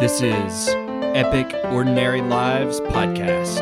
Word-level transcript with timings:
This 0.00 0.22
is 0.22 0.68
Epic 1.14 1.54
Ordinary 1.66 2.22
Lives 2.22 2.80
Podcast. 2.80 3.60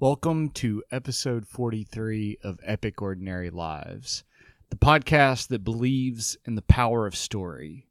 Welcome 0.00 0.48
to 0.54 0.82
episode 0.90 1.46
43 1.46 2.38
of 2.42 2.58
Epic 2.64 3.00
Ordinary 3.00 3.50
Lives, 3.50 4.24
the 4.72 4.78
podcast 4.78 5.48
that 5.48 5.62
believes 5.62 6.38
in 6.46 6.54
the 6.54 6.62
power 6.62 7.06
of 7.06 7.14
story. 7.14 7.90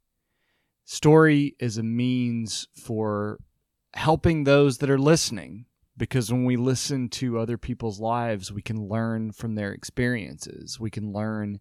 Story 0.84 1.56
is 1.60 1.78
a 1.78 1.84
means 1.84 2.68
for 2.74 3.38
helping 3.94 4.46
those 4.46 4.80
that 4.80 4.90
are 4.90 4.98
listening 4.98 5.66
because 5.96 6.32
when 6.32 6.44
we 6.44 6.58
listen 6.58 7.08
to 7.08 7.38
other 7.38 7.56
people's 7.56 8.00
lives, 8.00 8.52
we 8.52 8.64
can 8.64 8.88
learn 8.88 9.32
from 9.32 9.54
their 9.54 9.72
experiences. 9.74 10.80
We 10.80 10.90
can 10.90 11.14
learn 11.14 11.60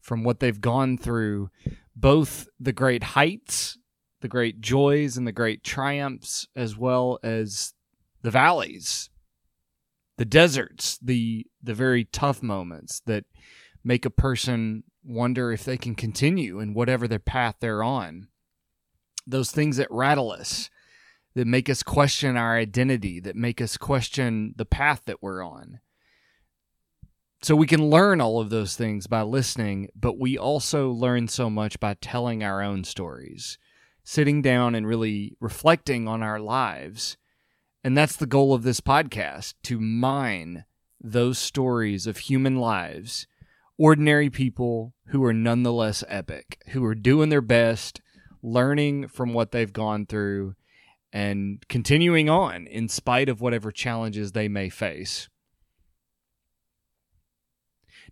from 0.00 0.22
what 0.22 0.38
they've 0.38 0.60
gone 0.60 0.96
through, 0.96 1.50
both 1.96 2.46
the 2.60 2.72
great 2.72 3.02
heights, 3.02 3.76
the 4.20 4.28
great 4.28 4.60
joys, 4.60 5.16
and 5.16 5.26
the 5.26 5.32
great 5.32 5.64
triumphs, 5.64 6.46
as 6.54 6.78
well 6.78 7.18
as 7.24 7.74
the 8.22 8.30
valleys 8.30 9.10
the 10.18 10.24
deserts, 10.24 10.98
the 11.02 11.46
the 11.62 11.74
very 11.74 12.04
tough 12.04 12.42
moments 12.42 13.00
that 13.06 13.24
make 13.84 14.04
a 14.04 14.10
person 14.10 14.84
wonder 15.04 15.52
if 15.52 15.64
they 15.64 15.76
can 15.76 15.94
continue 15.94 16.60
in 16.60 16.74
whatever 16.74 17.08
their 17.08 17.18
path 17.18 17.56
they're 17.60 17.82
on. 17.82 18.28
Those 19.26 19.50
things 19.50 19.76
that 19.76 19.90
rattle 19.90 20.30
us, 20.30 20.70
that 21.34 21.46
make 21.46 21.68
us 21.68 21.82
question 21.82 22.36
our 22.36 22.56
identity, 22.56 23.20
that 23.20 23.36
make 23.36 23.60
us 23.60 23.76
question 23.76 24.54
the 24.56 24.64
path 24.64 25.02
that 25.06 25.22
we're 25.22 25.42
on. 25.42 25.80
So 27.42 27.56
we 27.56 27.66
can 27.66 27.90
learn 27.90 28.20
all 28.20 28.40
of 28.40 28.50
those 28.50 28.76
things 28.76 29.08
by 29.08 29.22
listening, 29.22 29.88
but 29.96 30.18
we 30.18 30.38
also 30.38 30.90
learn 30.90 31.26
so 31.26 31.50
much 31.50 31.80
by 31.80 31.94
telling 31.94 32.44
our 32.44 32.62
own 32.62 32.84
stories, 32.84 33.58
sitting 34.04 34.42
down 34.42 34.76
and 34.76 34.86
really 34.86 35.36
reflecting 35.40 36.06
on 36.06 36.22
our 36.22 36.38
lives 36.38 37.16
and 37.84 37.96
that's 37.96 38.16
the 38.16 38.26
goal 38.26 38.54
of 38.54 38.62
this 38.62 38.80
podcast 38.80 39.54
to 39.64 39.80
mine 39.80 40.64
those 41.00 41.38
stories 41.38 42.06
of 42.06 42.16
human 42.18 42.56
lives, 42.56 43.26
ordinary 43.82 44.30
people 44.30 44.94
who 45.06 45.24
are 45.24 45.32
nonetheless 45.32 46.04
epic, 46.08 46.62
who 46.68 46.84
are 46.84 46.94
doing 46.94 47.28
their 47.28 47.40
best, 47.40 48.00
learning 48.42 49.08
from 49.08 49.32
what 49.32 49.50
they've 49.50 49.72
gone 49.72 50.06
through, 50.06 50.54
and 51.12 51.64
continuing 51.68 52.28
on 52.30 52.66
in 52.66 52.88
spite 52.88 53.28
of 53.28 53.40
whatever 53.40 53.70
challenges 53.70 54.32
they 54.32 54.48
may 54.48 54.68
face. 54.68 55.28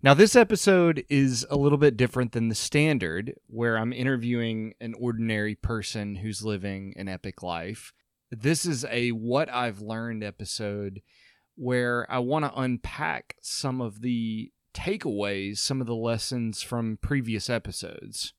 Now, 0.03 0.15
this 0.15 0.35
episode 0.35 1.05
is 1.11 1.47
a 1.51 1.57
little 1.57 1.79
bit 1.79 1.97
different 1.97 2.33
than 2.33 2.49
the 2.49 2.55
standard, 2.55 3.35
where 3.47 3.77
I'm 3.77 3.93
interviewing 3.93 4.75
an 4.81 4.95
ordinary 4.99 5.55
person 5.55 6.17
who's 6.17 6.43
living 6.43 6.95
an 6.97 7.09
epic 7.09 7.43
life 7.43 7.93
this 8.31 8.65
is 8.65 8.85
a 8.89 9.11
what 9.11 9.49
I've 9.49 9.81
learned 9.81 10.23
episode 10.23 11.03
where 11.57 12.07
I 12.11 12.21
want 12.21 12.45
to 12.45 12.61
unpack 12.61 13.37
some 13.43 13.81
of 13.81 14.01
the 14.01 14.53
takeaways, 14.75 15.59
some 15.59 15.81
of 15.81 15.87
the 15.87 15.95
lessons 15.95 16.63
from 16.63 16.99
previous 17.01 17.51
episodes. 17.51 18.33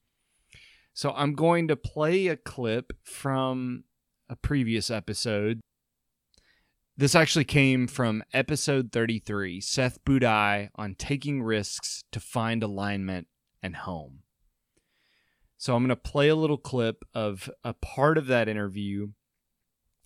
So 0.93 1.13
I'm 1.15 1.33
going 1.33 1.67
to 1.67 1.75
play 1.75 2.27
a 2.27 2.35
clip 2.35 2.93
from 3.03 3.85
a 4.29 4.35
previous 4.35 4.89
episode. 4.89 5.61
This 6.97 7.15
actually 7.15 7.45
came 7.45 7.87
from 7.87 8.23
episode 8.33 8.91
33 8.91 9.61
Seth 9.61 10.03
Budai 10.03 10.69
on 10.75 10.95
taking 10.95 11.41
risks 11.41 12.03
to 12.11 12.19
find 12.19 12.61
alignment 12.61 13.27
and 13.63 13.75
home. 13.77 14.19
So 15.57 15.75
I'm 15.75 15.83
going 15.83 15.89
to 15.89 15.95
play 15.95 16.27
a 16.27 16.35
little 16.35 16.57
clip 16.57 17.03
of 17.13 17.49
a 17.63 17.73
part 17.73 18.17
of 18.17 18.27
that 18.27 18.49
interview 18.49 19.09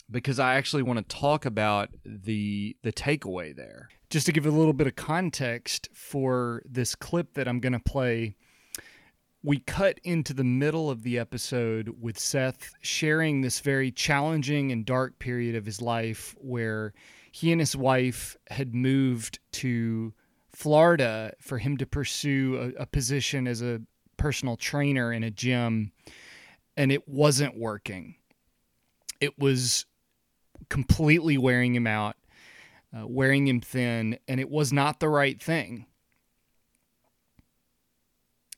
because 0.09 0.39
I 0.39 0.55
actually 0.55 0.83
want 0.83 1.07
to 1.07 1.15
talk 1.15 1.45
about 1.45 1.89
the 2.05 2.75
the 2.83 2.93
takeaway 2.93 3.55
there. 3.55 3.89
Just 4.09 4.25
to 4.27 4.31
give 4.31 4.45
a 4.45 4.51
little 4.51 4.73
bit 4.73 4.87
of 4.87 4.95
context 4.95 5.89
for 5.93 6.61
this 6.65 6.95
clip 6.95 7.33
that 7.33 7.47
I'm 7.47 7.59
going 7.59 7.73
to 7.73 7.79
play, 7.79 8.35
we 9.43 9.59
cut 9.59 9.99
into 10.03 10.33
the 10.33 10.43
middle 10.43 10.89
of 10.89 11.03
the 11.03 11.17
episode 11.19 11.95
with 11.99 12.19
Seth 12.19 12.73
sharing 12.81 13.41
this 13.41 13.59
very 13.59 13.91
challenging 13.91 14.71
and 14.71 14.85
dark 14.85 15.19
period 15.19 15.55
of 15.55 15.65
his 15.65 15.81
life 15.81 16.35
where 16.39 16.93
he 17.31 17.51
and 17.51 17.59
his 17.59 17.75
wife 17.75 18.37
had 18.49 18.73
moved 18.73 19.39
to 19.53 20.13
Florida 20.51 21.33
for 21.41 21.57
him 21.57 21.77
to 21.77 21.85
pursue 21.85 22.73
a, 22.77 22.83
a 22.83 22.85
position 22.85 23.47
as 23.47 23.61
a 23.61 23.81
personal 24.17 24.55
trainer 24.55 25.11
in 25.11 25.23
a 25.23 25.31
gym 25.31 25.91
and 26.77 26.91
it 26.91 27.07
wasn't 27.07 27.57
working. 27.57 28.15
It 29.19 29.37
was 29.37 29.85
completely 30.69 31.37
wearing 31.37 31.75
him 31.75 31.87
out, 31.87 32.15
uh, 32.95 33.07
wearing 33.07 33.47
him 33.47 33.61
thin, 33.61 34.17
and 34.27 34.39
it 34.39 34.49
was 34.49 34.71
not 34.71 34.99
the 34.99 35.09
right 35.09 35.41
thing. 35.41 35.85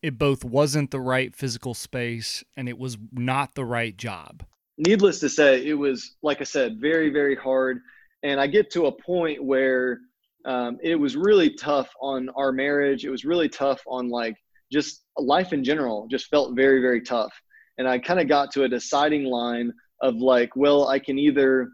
It 0.02 0.18
both 0.18 0.44
wasn't 0.44 0.91
the 0.91 1.00
right 1.00 1.36
physical 1.36 1.74
space 1.74 2.44
and 2.56 2.69
it 2.69 2.78
was 2.78 2.97
not 3.12 3.56
the 3.56 3.66
right 3.66 3.97
job. 3.97 4.44
Needless 4.78 5.19
to 5.22 5.30
say, 5.30 5.66
it 5.66 5.74
was, 5.74 6.16
like 6.22 6.40
I 6.40 6.44
said, 6.44 6.80
very, 6.80 7.09
very 7.09 7.36
hard. 7.36 7.80
And 8.22 8.40
I 8.40 8.46
get 8.46 8.69
to 8.72 8.86
a 8.86 8.91
point 8.91 9.44
where 9.44 10.00
um, 10.46 10.78
it 10.84 10.96
was 10.96 11.16
really 11.16 11.50
tough 11.50 11.90
on 12.00 12.30
our 12.36 12.52
marriage. 12.52 13.06
It 13.06 13.09
was 13.09 13.25
really 13.25 13.50
tough 13.50 13.81
on 13.88 14.09
like 14.09 14.36
just 14.72 15.03
life 15.18 15.52
in 15.52 15.63
general, 15.63 16.07
just 16.09 16.28
felt 16.28 16.56
very, 16.56 16.80
very 16.80 17.02
tough. 17.02 17.34
And 17.78 17.88
I 17.88 17.97
kind 17.97 18.19
of 18.19 18.28
got 18.28 18.52
to 18.53 18.63
a 18.63 18.69
deciding 18.69 19.25
line 19.25 19.74
of 20.02 20.16
like, 20.16 20.56
well, 20.56 20.88
I 20.88 21.00
can 21.00 21.18
either 21.18 21.69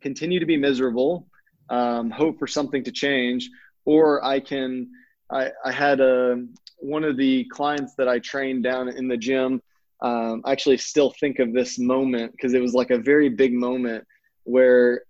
continue 0.00 0.40
to 0.40 0.46
be 0.46 0.56
miserable, 0.56 1.26
um, 1.68 2.10
hope 2.10 2.38
for 2.38 2.46
something 2.46 2.84
to 2.84 2.92
change, 2.92 3.48
or 3.84 4.24
I 4.24 4.40
can. 4.40 4.90
I, 5.30 5.50
I 5.64 5.70
had 5.70 6.00
a 6.00 6.44
one 6.78 7.04
of 7.04 7.16
the 7.16 7.44
clients 7.44 7.94
that 7.96 8.08
I 8.08 8.18
trained 8.18 8.64
down 8.64 8.88
in 8.88 9.06
the 9.08 9.16
gym. 9.16 9.62
Um, 10.02 10.42
I 10.44 10.52
actually 10.52 10.78
still 10.78 11.14
think 11.20 11.38
of 11.38 11.52
this 11.52 11.78
moment 11.78 12.32
because 12.32 12.54
it 12.54 12.60
was 12.60 12.74
like 12.74 12.90
a 12.90 12.98
very 12.98 13.28
big 13.28 13.52
moment 13.52 14.04
where 14.44 15.02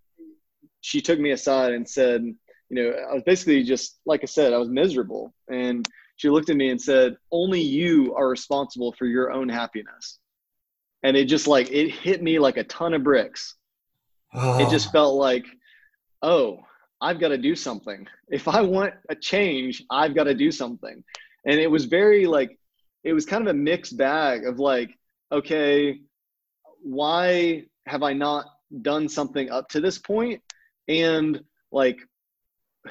she 0.80 1.00
took 1.00 1.18
me 1.18 1.30
aside 1.30 1.72
and 1.72 1.88
said, 1.88 2.22
you 2.22 2.36
know, 2.76 2.90
I 2.90 3.14
was 3.14 3.22
basically 3.24 3.62
just 3.62 3.98
like 4.04 4.20
I 4.22 4.26
said, 4.26 4.52
I 4.52 4.58
was 4.58 4.68
miserable, 4.68 5.32
and 5.50 5.86
she 6.16 6.28
looked 6.28 6.50
at 6.50 6.56
me 6.56 6.68
and 6.70 6.80
said, 6.80 7.16
"Only 7.32 7.60
you 7.60 8.14
are 8.14 8.28
responsible 8.28 8.92
for 8.92 9.06
your 9.06 9.32
own 9.32 9.48
happiness." 9.48 10.18
And 11.02 11.16
it 11.16 11.24
just 11.24 11.46
like 11.46 11.70
it 11.70 11.90
hit 11.90 12.22
me 12.22 12.38
like 12.38 12.58
a 12.58 12.64
ton 12.64 12.92
of 12.92 13.02
bricks 13.02 13.56
Oh. 14.34 14.64
It 14.64 14.70
just 14.70 14.88
ah. 14.88 14.92
felt 14.92 15.14
like, 15.16 15.46
oh, 16.22 16.60
I've 17.00 17.18
got 17.18 17.28
to 17.28 17.38
do 17.38 17.54
something. 17.54 18.06
If 18.28 18.46
I 18.46 18.60
want 18.60 18.94
a 19.08 19.14
change, 19.14 19.82
I've 19.90 20.14
got 20.14 20.24
to 20.24 20.34
do 20.34 20.50
something. 20.50 21.02
And 21.46 21.58
it 21.58 21.70
was 21.70 21.86
very 21.86 22.26
like, 22.26 22.58
it 23.04 23.12
was 23.12 23.24
kind 23.24 23.42
of 23.42 23.54
a 23.54 23.58
mixed 23.58 23.96
bag 23.96 24.44
of 24.44 24.58
like, 24.58 24.90
okay, 25.32 26.00
why 26.82 27.64
have 27.86 28.02
I 28.02 28.12
not 28.12 28.46
done 28.82 29.08
something 29.08 29.50
up 29.50 29.68
to 29.70 29.80
this 29.80 29.98
point? 29.98 30.42
And 30.88 31.40
like, 31.72 31.98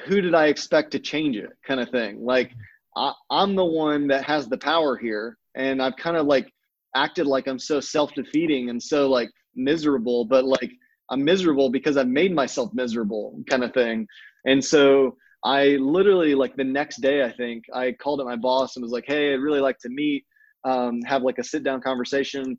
who 0.06 0.20
did 0.20 0.34
I 0.34 0.46
expect 0.46 0.92
to 0.92 0.98
change 0.98 1.36
it 1.36 1.50
kind 1.64 1.80
of 1.80 1.90
thing? 1.90 2.24
Like, 2.24 2.52
I, 2.96 3.12
I'm 3.30 3.54
the 3.54 3.64
one 3.64 4.08
that 4.08 4.24
has 4.24 4.48
the 4.48 4.58
power 4.58 4.96
here. 4.96 5.36
And 5.54 5.80
I've 5.80 5.96
kind 5.96 6.16
of 6.16 6.26
like 6.26 6.52
acted 6.96 7.26
like 7.26 7.46
I'm 7.46 7.58
so 7.58 7.80
self 7.80 8.12
defeating 8.14 8.70
and 8.70 8.82
so 8.82 9.08
like 9.08 9.30
miserable, 9.54 10.24
but 10.24 10.44
like, 10.44 10.72
I'm 11.10 11.24
miserable 11.24 11.70
because 11.70 11.96
I've 11.96 12.08
made 12.08 12.34
myself 12.34 12.70
miserable 12.72 13.42
kind 13.48 13.64
of 13.64 13.72
thing. 13.74 14.06
And 14.46 14.64
so 14.64 15.16
I 15.44 15.76
literally 15.80 16.34
like 16.34 16.56
the 16.56 16.64
next 16.64 17.00
day, 17.00 17.24
I 17.24 17.32
think 17.32 17.64
I 17.74 17.92
called 17.92 18.20
up 18.20 18.26
my 18.26 18.36
boss 18.36 18.76
and 18.76 18.82
was 18.82 18.92
like, 18.92 19.04
Hey, 19.06 19.32
I'd 19.32 19.40
really 19.40 19.60
like 19.60 19.78
to 19.80 19.88
meet, 19.88 20.24
um, 20.64 21.00
have 21.02 21.22
like 21.22 21.38
a 21.38 21.44
sit 21.44 21.64
down 21.64 21.80
conversation. 21.80 22.58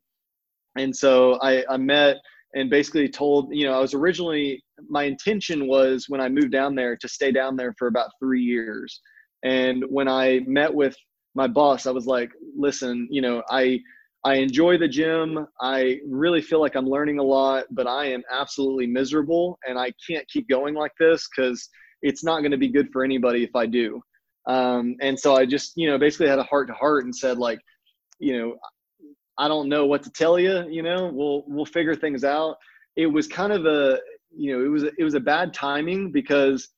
And 0.78 0.96
so 0.96 1.40
I, 1.42 1.64
I 1.70 1.78
met 1.78 2.18
and 2.54 2.70
basically 2.70 3.08
told, 3.08 3.50
you 3.52 3.66
know, 3.66 3.74
I 3.74 3.80
was 3.80 3.94
originally, 3.94 4.64
my 4.90 5.04
intention 5.04 5.68
was 5.68 6.06
when 6.10 6.20
I 6.20 6.28
moved 6.28 6.52
down 6.52 6.76
there 6.76 6.98
to 6.98 7.08
stay 7.08 7.32
down 7.32 7.56
there 7.56 7.74
for 7.78 7.88
about 7.88 8.12
three 8.20 8.42
years. 8.42 9.00
And 9.44 9.84
when 9.90 10.08
I 10.08 10.42
met 10.48 10.74
with 10.74 10.96
my 11.34 11.48
boss, 11.48 11.86
I 11.86 11.92
was 11.92 12.08
like, 12.08 12.32
listen, 12.58 13.08
you 13.10 13.22
know, 13.22 13.42
I, 13.50 13.80
I 14.24 14.36
enjoy 14.36 14.78
the 14.78 14.88
gym. 14.88 15.48
I 15.62 16.00
really 16.08 16.42
feel 16.42 16.62
like 16.62 16.76
I'm 16.76 16.88
learning 16.88 17.20
a 17.20 17.24
lot, 17.24 17.66
but 17.72 17.88
I 17.88 18.06
am 18.06 18.24
absolutely 18.32 18.86
miserable 18.86 19.58
and 19.68 19.80
I 19.80 19.92
can't 20.08 20.28
keep 20.28 20.48
going 20.48 20.76
like 20.76 20.92
this 21.00 21.28
because 21.28 21.68
it's 22.04 22.24
not 22.24 22.42
going 22.42 22.52
to 22.52 22.58
be 22.58 22.68
good 22.68 22.90
for 22.92 23.04
anybody 23.04 23.44
if 23.44 23.56
I 23.56 23.66
do. 23.66 24.02
Um, 24.48 24.96
and 25.02 25.20
so 25.20 25.36
I 25.36 25.46
just, 25.46 25.74
you 25.76 25.90
know, 25.90 25.98
basically 25.98 26.28
had 26.28 26.40
a 26.40 26.44
heart 26.44 26.68
to 26.68 26.74
heart 26.74 27.06
and 27.06 27.16
said, 27.16 27.38
like, 27.38 27.60
you 28.20 28.38
know, 28.38 28.56
I 29.38 29.48
don't 29.48 29.70
know 29.70 29.86
what 29.86 30.04
to 30.04 30.12
tell 30.12 30.38
you. 30.38 30.68
You 30.70 30.84
know, 30.84 31.10
we'll 31.12 31.44
we'll 31.48 31.66
figure 31.66 31.96
things 31.96 32.24
out. 32.24 32.58
It 32.96 33.08
was 33.08 33.28
kind 33.28 33.52
of 33.52 33.66
a, 33.66 34.00
you 34.36 34.54
know, 34.54 34.64
it 34.64 34.68
was 34.68 34.84
it 34.84 35.04
was 35.04 35.16
a 35.16 35.20
bad 35.20 35.54
timing 35.54 36.12
because 36.12 36.70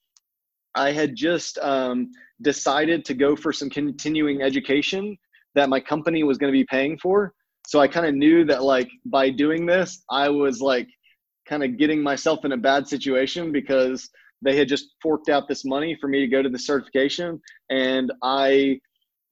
I 0.75 0.91
had 0.91 1.15
just 1.15 1.57
um, 1.59 2.11
decided 2.41 3.05
to 3.05 3.13
go 3.13 3.35
for 3.35 3.51
some 3.51 3.69
continuing 3.69 4.41
education 4.41 5.17
that 5.55 5.69
my 5.69 5.79
company 5.79 6.23
was 6.23 6.37
going 6.37 6.51
to 6.51 6.57
be 6.57 6.65
paying 6.65 6.97
for. 6.97 7.33
So 7.67 7.79
I 7.79 7.87
kind 7.87 8.05
of 8.05 8.15
knew 8.15 8.45
that 8.45 8.63
like 8.63 8.89
by 9.05 9.29
doing 9.29 9.65
this, 9.65 10.03
I 10.09 10.29
was 10.29 10.61
like 10.61 10.87
kind 11.47 11.63
of 11.63 11.77
getting 11.77 12.01
myself 12.01 12.45
in 12.45 12.51
a 12.51 12.57
bad 12.57 12.87
situation 12.87 13.51
because 13.51 14.09
they 14.41 14.57
had 14.57 14.67
just 14.67 14.95
forked 15.01 15.29
out 15.29 15.47
this 15.47 15.63
money 15.63 15.97
for 15.99 16.07
me 16.07 16.19
to 16.19 16.27
go 16.27 16.41
to 16.41 16.49
the 16.49 16.59
certification 16.59 17.41
and 17.69 18.11
I 18.21 18.79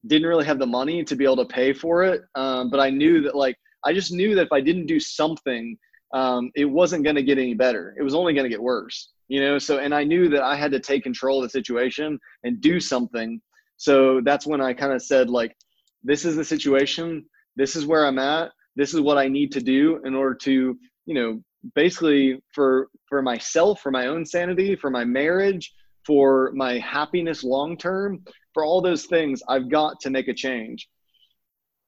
didn't 0.06 0.26
really 0.26 0.46
have 0.46 0.58
the 0.58 0.66
money 0.66 1.04
to 1.04 1.14
be 1.14 1.24
able 1.24 1.36
to 1.36 1.44
pay 1.44 1.72
for 1.72 2.02
it. 2.04 2.22
Um, 2.34 2.70
but 2.70 2.80
I 2.80 2.90
knew 2.90 3.22
that 3.22 3.36
like 3.36 3.56
I 3.84 3.92
just 3.92 4.12
knew 4.12 4.34
that 4.34 4.46
if 4.46 4.52
I 4.52 4.60
didn't 4.60 4.86
do 4.86 4.98
something, 4.98 5.76
um, 6.14 6.50
it 6.54 6.64
wasn't 6.64 7.04
going 7.04 7.16
to 7.16 7.22
get 7.22 7.38
any 7.38 7.54
better. 7.54 7.94
It 7.98 8.02
was 8.02 8.14
only 8.14 8.34
going 8.34 8.44
to 8.44 8.50
get 8.50 8.62
worse 8.62 9.10
you 9.32 9.40
know 9.40 9.58
so 9.58 9.78
and 9.78 9.94
i 9.94 10.04
knew 10.04 10.28
that 10.28 10.42
i 10.42 10.54
had 10.54 10.70
to 10.70 10.78
take 10.78 11.02
control 11.02 11.38
of 11.38 11.44
the 11.44 11.48
situation 11.48 12.18
and 12.44 12.60
do 12.60 12.78
something 12.78 13.40
so 13.78 14.20
that's 14.24 14.46
when 14.46 14.60
i 14.60 14.74
kind 14.74 14.92
of 14.92 15.02
said 15.02 15.30
like 15.30 15.56
this 16.04 16.24
is 16.24 16.36
the 16.36 16.44
situation 16.44 17.24
this 17.56 17.76
is 17.76 17.86
where 17.86 18.06
i'm 18.06 18.18
at 18.18 18.50
this 18.76 18.94
is 18.94 19.00
what 19.00 19.18
i 19.18 19.28
need 19.28 19.52
to 19.52 19.60
do 19.60 20.00
in 20.04 20.14
order 20.14 20.34
to 20.34 20.76
you 21.06 21.14
know 21.14 21.40
basically 21.74 22.42
for 22.54 22.88
for 23.08 23.22
myself 23.22 23.80
for 23.80 23.90
my 23.90 24.06
own 24.06 24.24
sanity 24.24 24.74
for 24.74 24.90
my 24.90 25.04
marriage 25.04 25.72
for 26.04 26.50
my 26.54 26.78
happiness 26.78 27.44
long 27.44 27.76
term 27.76 28.22
for 28.52 28.64
all 28.64 28.80
those 28.80 29.06
things 29.06 29.42
i've 29.48 29.70
got 29.70 30.00
to 30.00 30.10
make 30.10 30.28
a 30.28 30.34
change. 30.34 30.88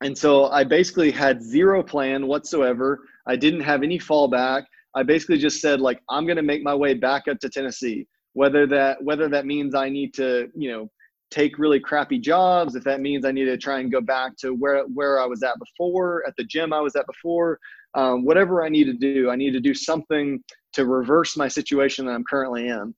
And 0.01 0.17
so 0.17 0.47
i 0.47 0.65
basically 0.65 1.11
had 1.11 1.43
zero 1.43 1.83
plan 1.83 2.27
whatsoever. 2.27 3.01
I 3.27 3.37
didn't 3.37 3.61
have 3.63 3.83
any 3.83 3.99
fallback. 3.99 4.65
I 4.95 5.03
basically 5.03 5.39
just 5.39 5.61
said 5.61 5.81
like 5.81 6.01
I'm 6.11 6.27
going 6.27 6.37
to 6.37 6.43
make 6.43 6.63
my 6.63 6.75
way 6.75 6.95
back 6.95 7.27
up 7.29 7.39
to 7.41 7.49
Tennessee. 7.49 8.07
Whether 8.35 8.67
that 8.69 9.03
whether 9.03 9.29
that 9.29 9.47
means 9.47 9.75
I 9.75 9.89
need 9.89 10.15
to 10.15 10.49
you 10.55 10.71
know 10.71 10.91
take 11.35 11.59
really 11.59 11.81
crappy 11.81 12.19
jobs, 12.19 12.77
if 12.77 12.85
that 12.85 13.01
means 13.01 13.25
I 13.25 13.33
need 13.33 13.47
to 13.47 13.57
try 13.57 13.81
and 13.81 13.91
go 13.91 14.01
back 14.01 14.37
to 14.39 14.55
where 14.55 14.85
where 14.85 15.21
I 15.21 15.27
was 15.27 15.43
at 15.43 15.59
before, 15.59 16.23
at 16.27 16.35
the 16.37 16.45
gym 16.45 16.73
I 16.73 16.81
was 16.81 16.95
at 16.95 17.07
before, 17.07 17.59
um, 17.95 18.25
whatever 18.25 18.65
I 18.65 18.69
need 18.69 18.85
to 18.85 18.93
do, 18.93 19.31
I 19.31 19.37
need 19.37 19.53
to 19.53 19.61
do 19.61 19.75
something 19.75 20.43
to 20.75 20.87
reverse 20.87 21.37
my 21.37 21.49
situation 21.49 22.07
that 22.07 22.13
I'm 22.13 22.25
currently 22.25 22.69
in. 22.69 22.95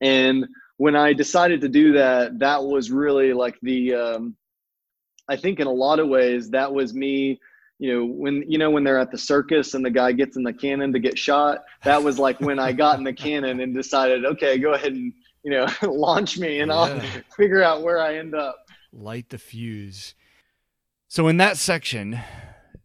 And 0.00 0.46
when 0.78 0.96
I 0.96 1.12
decided 1.12 1.60
to 1.60 1.68
do 1.68 1.92
that, 1.92 2.38
that 2.38 2.62
was 2.62 2.90
really 2.90 3.32
like 3.34 3.56
the 3.62 3.94
um, 3.94 4.36
I 5.28 5.36
think 5.36 5.60
in 5.60 5.66
a 5.66 5.72
lot 5.72 5.98
of 5.98 6.08
ways 6.08 6.50
that 6.50 6.72
was 6.72 6.94
me 6.94 7.38
you 7.78 7.92
know 7.92 8.06
when 8.06 8.42
you 8.50 8.56
know 8.56 8.70
when 8.70 8.84
they're 8.84 8.98
at 8.98 9.10
the 9.10 9.18
circus 9.18 9.74
and 9.74 9.84
the 9.84 9.90
guy 9.90 10.12
gets 10.12 10.36
in 10.36 10.42
the 10.42 10.52
cannon 10.52 10.94
to 10.94 10.98
get 10.98 11.18
shot 11.18 11.62
that 11.84 12.02
was 12.02 12.18
like 12.18 12.40
when 12.40 12.58
i 12.58 12.72
got 12.72 12.96
in 12.96 13.04
the 13.04 13.12
cannon 13.12 13.60
and 13.60 13.74
decided 13.74 14.24
okay 14.24 14.56
go 14.56 14.72
ahead 14.72 14.92
and 14.92 15.12
you 15.46 15.52
know 15.52 15.66
launch 15.88 16.38
me 16.38 16.58
and 16.58 16.70
yeah. 16.70 16.76
i'll 16.76 17.00
figure 17.36 17.62
out 17.62 17.82
where 17.82 18.00
i 18.00 18.16
end 18.16 18.34
up 18.34 18.66
light 18.92 19.28
the 19.28 19.38
fuse 19.38 20.14
so 21.06 21.28
in 21.28 21.36
that 21.36 21.56
section 21.56 22.18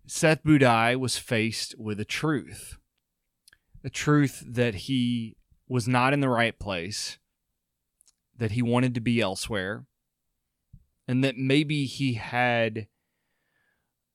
seth 0.06 0.44
budai 0.44 0.96
was 0.96 1.18
faced 1.18 1.74
with 1.80 2.00
a 2.00 2.06
truth 2.06 2.78
a 3.84 3.90
truth 3.90 4.44
that 4.46 4.76
he 4.76 5.36
was 5.68 5.88
not 5.88 6.14
in 6.14 6.20
the 6.20 6.30
right 6.30 6.60
place 6.60 7.18
that 8.38 8.52
he 8.52 8.62
wanted 8.62 8.94
to 8.94 9.02
be 9.02 9.20
elsewhere 9.20 9.86
and 11.08 11.24
that 11.24 11.36
maybe 11.38 11.86
he 11.86 12.14
had 12.14 12.88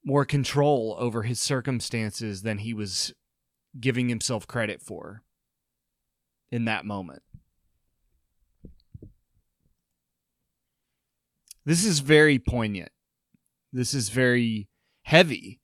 more 0.04 0.24
control 0.24 0.94
over 1.00 1.24
his 1.24 1.40
circumstances 1.40 2.42
than 2.42 2.58
he 2.58 2.72
was 2.72 3.12
giving 3.80 4.08
himself 4.08 4.46
credit 4.46 4.80
for 4.80 5.22
in 6.52 6.64
that 6.66 6.84
moment. 6.84 7.22
This 11.66 11.84
is 11.84 11.98
very 11.98 12.38
poignant. 12.38 12.90
This 13.72 13.92
is 13.92 14.08
very 14.08 14.68
heavy 15.02 15.60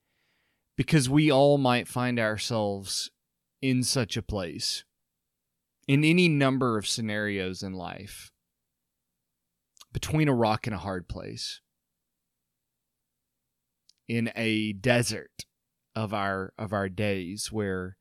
because 0.76 1.08
we 1.08 1.30
all 1.30 1.58
might 1.58 1.86
find 1.86 2.18
ourselves 2.18 3.12
in 3.62 3.84
such 3.84 4.16
a 4.16 4.22
place 4.22 4.82
in 5.86 6.04
any 6.04 6.28
number 6.28 6.76
of 6.76 6.88
scenarios 6.88 7.62
in 7.62 7.72
life 7.72 8.32
between 9.92 10.26
a 10.26 10.34
rock 10.34 10.66
and 10.66 10.74
a 10.74 10.80
hard 10.80 11.08
place 11.08 11.60
in 14.08 14.32
a 14.34 14.72
desert 14.72 15.44
of 15.94 16.12
our 16.12 16.52
of 16.58 16.72
our 16.72 16.88
days 16.88 17.52
where 17.52 17.96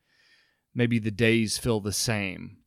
maybe 0.74 0.98
the 0.98 1.12
days 1.12 1.60
feel 1.60 1.80
the 1.80 1.92
same 1.92 2.58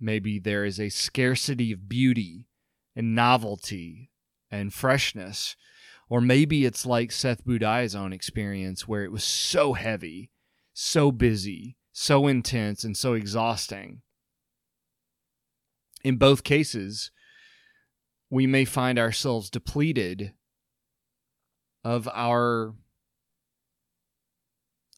maybe 0.00 0.38
there 0.38 0.64
is 0.64 0.80
a 0.80 0.88
scarcity 0.88 1.72
of 1.72 1.88
beauty 1.88 2.48
and 2.96 3.14
novelty 3.14 4.10
and 4.50 4.72
freshness 4.72 5.56
or 6.10 6.20
maybe 6.20 6.64
it's 6.64 6.86
like 6.86 7.12
Seth 7.12 7.44
Budai's 7.44 7.94
own 7.94 8.12
experience 8.12 8.88
where 8.88 9.04
it 9.04 9.12
was 9.12 9.24
so 9.24 9.74
heavy 9.74 10.30
so 10.72 11.10
busy 11.12 11.76
so 11.92 12.26
intense 12.26 12.84
and 12.84 12.96
so 12.96 13.14
exhausting 13.14 14.02
in 16.04 16.16
both 16.16 16.44
cases 16.44 17.10
we 18.30 18.46
may 18.46 18.64
find 18.64 18.98
ourselves 18.98 19.50
depleted 19.50 20.34
of 21.84 22.08
our 22.12 22.74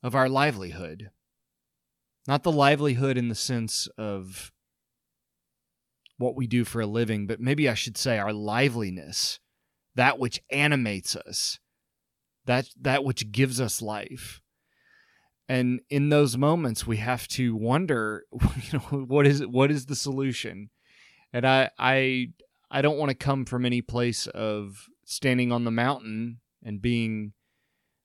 of 0.02 0.14
our 0.14 0.28
livelihood. 0.28 1.10
Not 2.26 2.42
the 2.42 2.52
livelihood 2.52 3.16
in 3.16 3.28
the 3.28 3.34
sense 3.34 3.86
of 3.98 4.52
what 6.20 6.36
we 6.36 6.46
do 6.46 6.64
for 6.64 6.80
a 6.80 6.86
living, 6.86 7.26
but 7.26 7.40
maybe 7.40 7.68
I 7.68 7.74
should 7.74 7.96
say 7.96 8.18
our 8.18 8.32
liveliness, 8.32 9.40
that 9.94 10.18
which 10.18 10.40
animates 10.50 11.16
us, 11.16 11.58
that 12.44 12.68
that 12.80 13.04
which 13.04 13.32
gives 13.32 13.60
us 13.60 13.82
life. 13.82 14.40
And 15.48 15.80
in 15.88 16.10
those 16.10 16.36
moments 16.36 16.86
we 16.86 16.98
have 16.98 17.26
to 17.28 17.56
wonder, 17.56 18.24
you 18.32 18.78
know, 18.78 19.04
what 19.06 19.26
is 19.26 19.44
what 19.46 19.70
is 19.70 19.86
the 19.86 19.96
solution? 19.96 20.70
And 21.32 21.46
I 21.46 21.70
I 21.78 22.28
I 22.70 22.82
don't 22.82 22.98
want 22.98 23.08
to 23.08 23.16
come 23.16 23.44
from 23.44 23.64
any 23.64 23.82
place 23.82 24.26
of 24.28 24.86
standing 25.04 25.50
on 25.50 25.64
the 25.64 25.70
mountain 25.70 26.40
and 26.62 26.82
being 26.82 27.32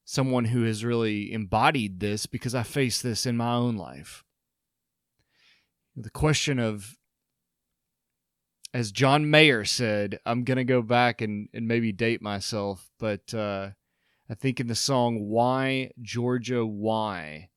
someone 0.05 0.45
who 0.45 0.63
has 0.63 0.85
really 0.85 1.33
embodied 1.33 1.99
this 1.99 2.25
because 2.25 2.55
I 2.55 2.63
face 2.63 3.01
this 3.01 3.25
in 3.25 3.35
my 3.35 3.53
own 3.53 3.75
life. 3.75 4.23
The 5.95 6.09
question 6.09 6.59
of, 6.59 6.95
as 8.75 8.91
John 8.91 9.29
Mayer 9.29 9.63
said, 9.63 10.19
I'm 10.25 10.43
going 10.43 10.57
to 10.57 10.65
go 10.65 10.81
back 10.81 11.21
and, 11.21 11.47
and 11.53 11.65
maybe 11.65 11.93
date 11.93 12.21
myself, 12.21 12.91
but 12.99 13.33
uh, 13.33 13.69
I 14.29 14.33
think 14.33 14.59
in 14.59 14.67
the 14.67 14.75
song 14.75 15.29
Why 15.29 15.91
Georgia 16.01 16.65
Why, 16.65 17.51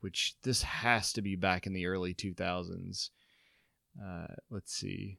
which 0.00 0.36
this 0.42 0.62
has 0.62 1.12
to 1.12 1.20
be 1.20 1.36
back 1.36 1.66
in 1.66 1.74
the 1.74 1.84
early 1.84 2.14
2000s. 2.14 3.10
Uh, 4.02 4.28
let's 4.48 4.72
see, 4.72 5.18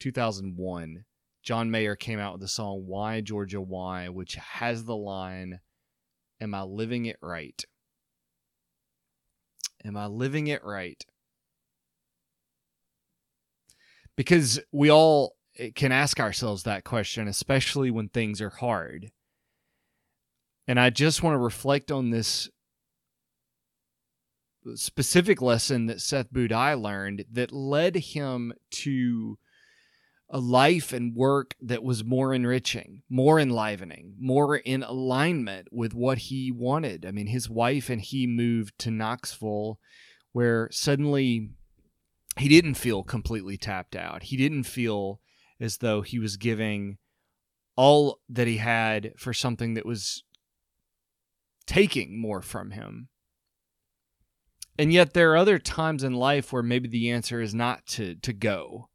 2001 0.00 1.06
John 1.42 1.70
Mayer 1.70 1.96
came 1.96 2.18
out 2.18 2.32
with 2.32 2.42
the 2.42 2.48
song 2.48 2.84
Why 2.86 3.22
Georgia 3.22 3.62
Why, 3.62 4.10
which 4.10 4.34
has 4.34 4.84
the 4.84 4.96
line, 4.96 5.60
Am 6.42 6.54
I 6.54 6.60
living 6.60 7.06
it 7.06 7.16
right? 7.22 7.64
Am 9.82 9.96
I 9.96 10.08
living 10.08 10.48
it 10.48 10.62
right? 10.62 11.02
Because 14.18 14.58
we 14.72 14.90
all 14.90 15.36
eh, 15.56 15.70
can 15.72 15.92
ask 15.92 16.18
ourselves 16.18 16.64
that 16.64 16.82
question, 16.82 17.28
especially 17.28 17.92
when 17.92 18.08
things 18.08 18.40
are 18.42 18.50
hard. 18.50 19.12
And 20.66 20.80
I 20.80 20.90
just 20.90 21.22
want 21.22 21.34
to 21.34 21.38
reflect 21.38 21.92
on 21.92 22.10
this 22.10 22.50
specific 24.74 25.40
lesson 25.40 25.86
that 25.86 26.00
Seth 26.00 26.32
Budai 26.32 26.80
learned 26.80 27.26
that 27.30 27.52
led 27.52 27.94
him 27.94 28.52
to 28.70 29.38
a 30.28 30.40
life 30.40 30.92
and 30.92 31.14
work 31.14 31.54
that 31.60 31.84
was 31.84 32.04
more 32.04 32.34
enriching, 32.34 33.02
more 33.08 33.38
enlivening, 33.38 34.16
more 34.18 34.56
in 34.56 34.82
alignment 34.82 35.68
with 35.70 35.94
what 35.94 36.18
he 36.18 36.50
wanted. 36.50 37.06
I 37.06 37.12
mean, 37.12 37.28
his 37.28 37.48
wife 37.48 37.88
and 37.88 38.02
he 38.02 38.26
moved 38.26 38.76
to 38.80 38.90
Knoxville, 38.90 39.78
where 40.32 40.68
suddenly 40.72 41.52
he 42.40 42.48
didn't 42.48 42.74
feel 42.74 43.02
completely 43.02 43.56
tapped 43.56 43.96
out. 43.96 44.24
He 44.24 44.36
didn't 44.36 44.64
feel 44.64 45.20
as 45.60 45.78
though 45.78 46.02
he 46.02 46.18
was 46.18 46.36
giving 46.36 46.98
all 47.76 48.18
that 48.28 48.46
he 48.46 48.58
had 48.58 49.12
for 49.16 49.32
something 49.32 49.74
that 49.74 49.86
was 49.86 50.24
taking 51.66 52.20
more 52.20 52.42
from 52.42 52.72
him. 52.72 53.08
And 54.78 54.92
yet 54.92 55.12
there 55.12 55.32
are 55.32 55.36
other 55.36 55.58
times 55.58 56.04
in 56.04 56.14
life 56.14 56.52
where 56.52 56.62
maybe 56.62 56.88
the 56.88 57.10
answer 57.10 57.40
is 57.40 57.54
not 57.54 57.86
to 57.88 58.14
to 58.16 58.32
go 58.32 58.88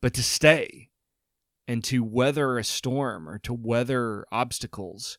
but 0.00 0.14
to 0.14 0.22
stay 0.22 0.90
and 1.66 1.82
to 1.82 2.04
weather 2.04 2.58
a 2.58 2.64
storm 2.64 3.28
or 3.28 3.38
to 3.40 3.52
weather 3.52 4.24
obstacles. 4.30 5.18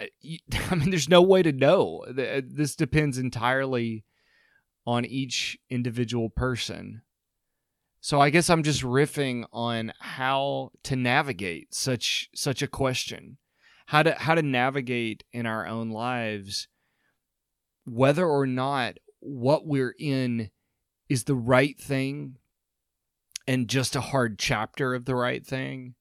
Uh, 0.00 0.06
I 0.70 0.74
mean, 0.74 0.90
there's 0.90 1.08
no 1.08 1.22
way 1.22 1.42
to 1.42 1.52
know. 1.52 2.04
Uh, 2.08 2.40
this 2.44 2.74
depends 2.74 3.18
entirely 3.18 4.04
on 4.86 5.04
each 5.04 5.58
individual 5.68 6.30
person. 6.30 7.02
So 8.00 8.20
I 8.20 8.30
guess 8.30 8.48
I'm 8.48 8.62
just 8.62 8.82
riffing 8.82 9.44
on 9.52 9.92
how 10.00 10.70
to 10.84 10.96
navigate 10.96 11.74
such 11.74 12.30
such 12.34 12.62
a 12.62 12.66
question. 12.66 13.36
How 13.86 14.02
to 14.02 14.14
how 14.14 14.34
to 14.34 14.42
navigate 14.42 15.24
in 15.32 15.46
our 15.46 15.66
own 15.66 15.90
lives 15.90 16.68
whether 17.84 18.26
or 18.26 18.46
not 18.46 18.98
what 19.20 19.66
we're 19.66 19.94
in 19.98 20.50
is 21.08 21.24
the 21.24 21.34
right 21.34 21.78
thing 21.78 22.36
and 23.46 23.68
just 23.68 23.96
a 23.96 24.00
hard 24.00 24.38
chapter 24.38 24.94
of 24.94 25.04
the 25.04 25.14
right 25.14 25.44
thing 25.44 25.94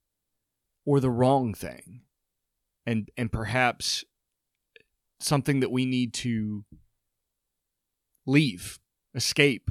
or 0.85 0.99
the 0.99 1.09
wrong 1.09 1.53
thing 1.53 2.01
and 2.85 3.09
and 3.17 3.31
perhaps 3.31 4.05
something 5.19 5.59
that 5.59 5.71
we 5.71 5.85
need 5.85 6.13
to 6.13 6.63
leave 8.29 8.79
escape 9.15 9.69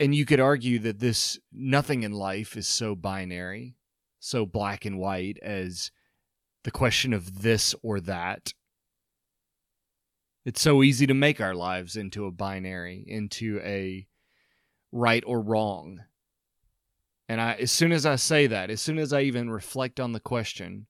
and 0.00 0.14
you 0.14 0.24
could 0.24 0.40
argue 0.40 0.78
that 0.78 0.98
this 0.98 1.38
nothing 1.52 2.02
in 2.02 2.12
life 2.12 2.56
is 2.56 2.66
so 2.66 2.94
binary 2.94 3.76
so 4.18 4.46
black 4.46 4.84
and 4.84 4.98
white 4.98 5.38
as 5.42 5.90
the 6.64 6.70
question 6.70 7.12
of 7.12 7.42
this 7.42 7.74
or 7.82 8.00
that 8.00 8.54
it's 10.44 10.60
so 10.60 10.82
easy 10.82 11.06
to 11.06 11.14
make 11.14 11.40
our 11.40 11.54
lives 11.54 11.96
into 11.96 12.26
a 12.26 12.30
binary, 12.30 13.02
into 13.06 13.60
a 13.64 14.06
right 14.92 15.24
or 15.26 15.40
wrong. 15.40 16.00
And 17.28 17.40
I, 17.40 17.54
as 17.54 17.72
soon 17.72 17.92
as 17.92 18.04
I 18.04 18.16
say 18.16 18.46
that, 18.48 18.68
as 18.68 18.82
soon 18.82 18.98
as 18.98 19.12
I 19.12 19.22
even 19.22 19.48
reflect 19.48 19.98
on 19.98 20.12
the 20.12 20.20
question, 20.20 20.86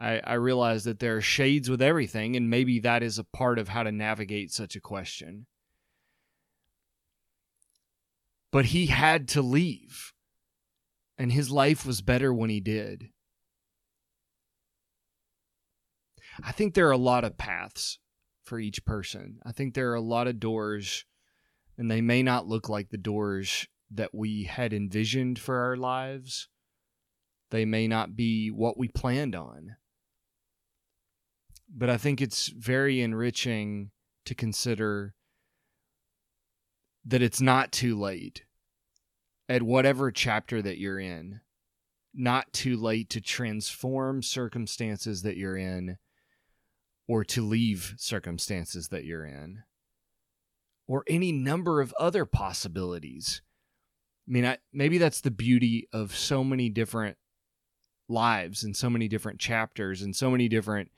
I, 0.00 0.20
I 0.24 0.34
realize 0.34 0.84
that 0.84 0.98
there 0.98 1.18
are 1.18 1.20
shades 1.20 1.68
with 1.68 1.82
everything, 1.82 2.34
and 2.34 2.48
maybe 2.48 2.80
that 2.80 3.02
is 3.02 3.18
a 3.18 3.24
part 3.24 3.58
of 3.58 3.68
how 3.68 3.82
to 3.82 3.92
navigate 3.92 4.50
such 4.50 4.74
a 4.74 4.80
question. 4.80 5.46
But 8.50 8.66
he 8.66 8.86
had 8.86 9.28
to 9.28 9.42
leave, 9.42 10.14
and 11.18 11.30
his 11.30 11.50
life 11.50 11.84
was 11.84 12.00
better 12.00 12.32
when 12.32 12.48
he 12.48 12.60
did. 12.60 13.10
I 16.42 16.52
think 16.52 16.72
there 16.72 16.88
are 16.88 16.92
a 16.92 16.96
lot 16.96 17.24
of 17.24 17.36
paths 17.36 17.98
for 18.42 18.58
each 18.58 18.84
person. 18.86 19.38
I 19.44 19.52
think 19.52 19.74
there 19.74 19.90
are 19.90 19.96
a 19.96 20.00
lot 20.00 20.26
of 20.26 20.40
doors, 20.40 21.04
and 21.76 21.90
they 21.90 22.00
may 22.00 22.22
not 22.22 22.46
look 22.46 22.70
like 22.70 22.88
the 22.88 22.96
doors 22.96 23.68
that 23.90 24.14
we 24.14 24.44
had 24.44 24.72
envisioned 24.72 25.38
for 25.38 25.58
our 25.58 25.76
lives. 25.76 26.48
They 27.50 27.66
may 27.66 27.86
not 27.86 28.16
be 28.16 28.50
what 28.50 28.78
we 28.78 28.88
planned 28.88 29.34
on. 29.34 29.76
But 31.72 31.88
I 31.88 31.96
think 31.96 32.20
it's 32.20 32.48
very 32.48 33.00
enriching 33.00 33.90
to 34.26 34.34
consider 34.34 35.14
that 37.04 37.22
it's 37.22 37.40
not 37.40 37.72
too 37.72 37.98
late 37.98 38.44
at 39.48 39.62
whatever 39.62 40.10
chapter 40.10 40.60
that 40.62 40.78
you're 40.78 41.00
in, 41.00 41.40
not 42.12 42.52
too 42.52 42.76
late 42.76 43.08
to 43.10 43.20
transform 43.20 44.22
circumstances 44.22 45.22
that 45.22 45.36
you're 45.36 45.56
in 45.56 45.96
or 47.08 47.24
to 47.24 47.42
leave 47.42 47.94
circumstances 47.96 48.88
that 48.88 49.04
you're 49.04 49.24
in, 49.24 49.62
or 50.86 51.02
any 51.08 51.32
number 51.32 51.80
of 51.80 51.94
other 51.98 52.24
possibilities. 52.24 53.42
I 54.28 54.32
mean, 54.32 54.46
I, 54.46 54.58
maybe 54.72 54.98
that's 54.98 55.20
the 55.20 55.30
beauty 55.32 55.88
of 55.92 56.14
so 56.14 56.44
many 56.44 56.68
different 56.68 57.16
lives 58.08 58.62
and 58.62 58.76
so 58.76 58.88
many 58.88 59.08
different 59.08 59.40
chapters 59.40 60.02
and 60.02 60.14
so 60.14 60.30
many 60.30 60.48
different, 60.48 60.90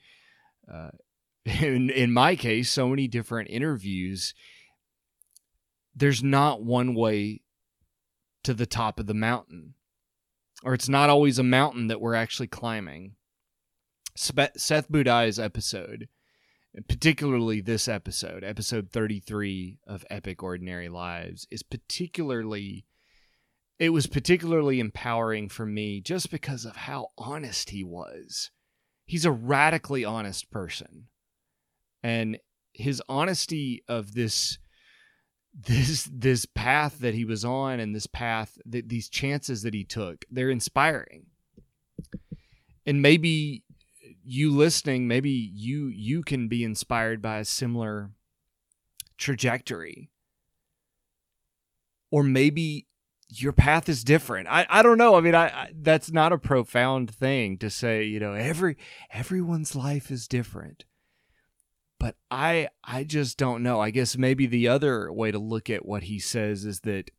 uh, 0.71 0.91
in, 1.45 1.91
in 1.91 2.13
my 2.13 2.37
case, 2.37 2.71
so 2.71 2.89
many 2.89 3.09
different 3.09 3.51
interviews. 3.51 4.35
There's 5.95 6.23
not 6.23 6.63
one 6.63 6.95
way 6.95 7.43
to 8.45 8.55
the 8.55 8.67
top 8.67 8.99
of 8.99 9.07
the 9.07 9.15
mountain, 9.15 9.75
or 10.65 10.75
it's 10.75 10.89
not 10.89 11.11
always 11.11 11.39
a 11.39 11.45
mountain 11.45 11.89
that 11.89 12.01
we're 12.01 12.15
actually 12.15 12.49
climbing. 12.49 13.15
Seth 14.15 14.91
Budai's 14.91 15.39
episode, 15.39 16.09
particularly 16.89 17.61
this 17.61 17.89
episode, 17.89 18.45
episode 18.45 18.91
33 18.91 19.79
of 19.87 20.05
Epic 20.11 20.43
Ordinary 20.43 20.89
Lives, 20.89 21.47
is 21.51 21.63
particularly 21.63 22.85
it 23.79 23.91
was 23.91 24.07
particularly 24.07 24.79
empowering 24.79 25.49
for 25.49 25.67
me 25.67 26.01
just 26.01 26.31
because 26.31 26.65
of 26.65 26.77
how 26.77 27.09
honest 27.19 27.71
he 27.71 27.83
was. 27.83 28.51
He's 29.13 29.27
a 29.27 29.31
radically 29.31 30.07
honest 30.07 30.51
person. 30.51 31.09
And 32.03 32.39
his 32.73 33.03
honesty 33.11 33.85
of 33.87 34.15
this 34.15 34.57
this 35.67 36.09
this 36.11 36.47
path 36.47 37.01
that 37.01 37.13
he 37.13 37.27
was 37.27 37.45
on 37.45 37.79
and 37.79 37.95
this 37.95 38.07
path 38.07 38.57
that 38.65 38.89
these 38.89 39.11
chances 39.11 39.65
that 39.65 39.75
he 39.75 39.85
took, 39.85 40.25
they're 40.31 40.49
inspiring. 40.49 41.27
And 42.87 43.03
maybe 43.03 43.65
you 44.25 44.51
listening, 44.51 45.07
maybe 45.09 45.29
you 45.29 45.89
you 45.89 46.23
can 46.23 46.49
be 46.49 46.65
inspired 46.65 47.21
by 47.21 47.37
a 47.37 47.45
similar 47.45 48.13
trajectory. 49.19 50.11
Or 52.11 52.23
maybe 52.23 52.87
your 53.35 53.53
path 53.53 53.89
is 53.89 54.05
different. 54.05 54.49
I, 54.49 54.67
I 54.69 54.83
don't 54.83 54.99
know. 54.99 55.15
I 55.15 55.21
mean, 55.21 55.35
I, 55.35 55.47
I 55.47 55.71
that's 55.75 56.13
not 56.13 56.33
a 56.33 56.39
profound 56.39 57.11
thing 57.11 57.57
to 57.59 57.71
say, 57.71 58.05
you 58.05 58.21
know, 58.21 58.35
every 58.35 58.77
everyone's 59.13 59.75
life 59.75 60.11
is 60.11 60.29
different. 60.29 60.85
But 61.99 62.17
I 62.31 62.69
I 62.85 63.05
just 63.05 63.39
don't 63.39 63.63
know. 63.63 63.81
I 63.81 63.91
guess 63.91 64.17
maybe 64.17 64.47
the 64.47 64.69
other 64.69 65.13
way 65.13 65.31
to 65.31 65.39
look 65.39 65.71
at 65.71 65.87
what 65.87 66.05
he 66.05 66.19
says 66.19 66.65
is 66.65 66.81
that 66.81 67.11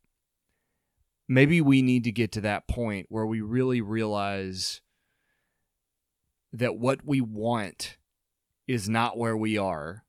maybe 1.26 1.60
we 1.60 1.82
need 1.82 2.04
to 2.04 2.12
get 2.12 2.32
to 2.32 2.40
that 2.42 2.68
point 2.68 3.06
where 3.08 3.26
we 3.26 3.40
really 3.40 3.80
realize 3.80 4.80
that 6.52 6.76
what 6.76 7.00
we 7.04 7.20
want 7.20 7.96
is 8.68 8.88
not 8.88 9.18
where 9.18 9.36
we 9.36 9.58
are 9.58 10.04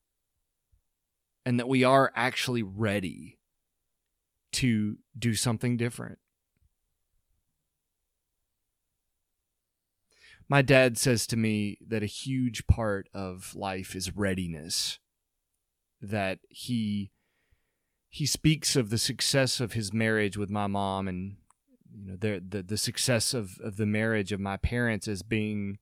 and 1.44 1.58
that 1.58 1.68
we 1.68 1.84
are 1.84 2.12
actually 2.14 2.62
ready 2.62 3.35
to 4.56 4.96
do 5.18 5.34
something 5.34 5.76
different. 5.76 6.18
My 10.48 10.62
dad 10.62 10.96
says 10.96 11.26
to 11.28 11.36
me 11.36 11.78
that 11.86 12.02
a 12.02 12.06
huge 12.06 12.66
part 12.66 13.08
of 13.12 13.54
life 13.54 13.94
is 13.94 14.16
readiness. 14.16 14.98
That 16.00 16.38
he 16.48 17.10
he 18.08 18.24
speaks 18.24 18.76
of 18.76 18.88
the 18.88 18.98
success 18.98 19.60
of 19.60 19.72
his 19.72 19.92
marriage 19.92 20.36
with 20.36 20.48
my 20.48 20.66
mom 20.66 21.08
and 21.08 21.36
you 21.92 22.06
know 22.06 22.16
the 22.16 22.42
the, 22.46 22.62
the 22.62 22.76
success 22.76 23.34
of, 23.34 23.58
of 23.62 23.76
the 23.76 23.86
marriage 23.86 24.32
of 24.32 24.40
my 24.40 24.56
parents 24.56 25.08
as 25.08 25.22
being 25.22 25.78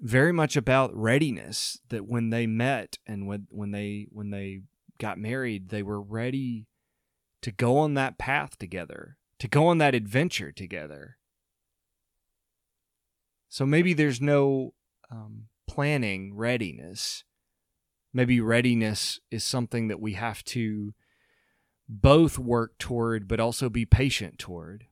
very 0.00 0.32
much 0.32 0.56
about 0.56 0.94
readiness 0.94 1.78
that 1.88 2.06
when 2.06 2.30
they 2.30 2.46
met 2.46 2.98
and 3.06 3.26
when 3.26 3.46
when 3.50 3.70
they 3.70 4.06
when 4.10 4.30
they 4.30 4.60
got 4.98 5.18
married 5.18 5.70
they 5.70 5.82
were 5.82 6.00
ready 6.00 6.66
to 7.42 7.50
go 7.50 7.78
on 7.78 7.94
that 7.94 8.18
path 8.18 8.58
together 8.58 9.16
to 9.40 9.48
go 9.48 9.66
on 9.66 9.78
that 9.78 9.94
adventure 9.94 10.52
together. 10.52 11.16
So 13.48 13.66
maybe 13.66 13.94
there's 13.94 14.20
no 14.20 14.74
um, 15.10 15.48
planning 15.66 16.36
readiness. 16.36 17.24
Maybe 18.12 18.40
readiness 18.40 19.18
is 19.30 19.42
something 19.42 19.88
that 19.88 20.00
we 20.00 20.12
have 20.12 20.44
to 20.44 20.94
both 21.88 22.38
work 22.38 22.78
toward 22.78 23.26
but 23.26 23.40
also 23.40 23.68
be 23.68 23.86
patient 23.86 24.38
toward. 24.38 24.86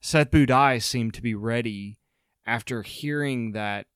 Seth 0.00 0.30
budai 0.30 0.80
seemed 0.80 1.14
to 1.14 1.22
be 1.22 1.34
ready 1.34 1.98
after 2.46 2.82
hearing 2.82 3.52
that 3.52 3.86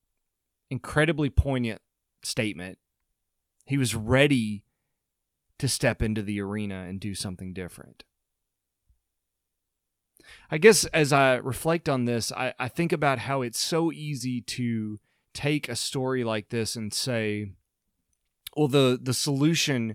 incredibly 0.71 1.31
poignant 1.31 1.81
statement, 2.23 2.78
he 3.66 3.76
was 3.76 3.95
ready 3.95 4.64
to 5.62 5.69
step 5.69 6.02
into 6.02 6.23
the 6.23 6.40
arena 6.40 6.87
and 6.88 6.99
do 6.99 7.14
something 7.14 7.52
different. 7.52 8.02
I 10.50 10.59
guess 10.59 10.87
as 10.87 11.12
I 11.12 11.37
reflect 11.37 11.88
on 11.88 12.04
this, 12.04 12.33
I, 12.33 12.52
I 12.59 12.66
think 12.66 12.90
about 12.90 13.21
how 13.21 13.42
it's 13.42 13.61
so 13.61 13.92
easy 13.92 14.40
to 14.40 14.99
take 15.33 15.69
a 15.69 15.76
story 15.76 16.25
like 16.25 16.49
this 16.49 16.75
and 16.75 16.92
say, 16.92 17.52
well, 18.57 18.66
the, 18.66 18.99
the 19.00 19.14
solution 19.14 19.95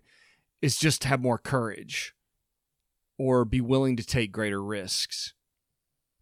is 0.62 0.78
just 0.78 1.02
to 1.02 1.10
have 1.10 1.22
more 1.22 1.38
courage 1.38 2.16
or 3.18 3.44
be 3.44 3.60
willing 3.60 3.98
to 3.98 4.06
take 4.06 4.32
greater 4.32 4.64
risks, 4.64 5.34